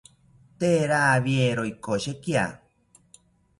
[0.63, 2.45] Tee rawiero ikoshekia